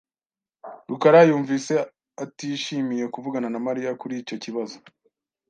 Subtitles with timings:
[0.89, 1.73] rukara yumvise
[2.23, 4.77] atishimiye kuvugana na Mariya kuri icyo kibazo.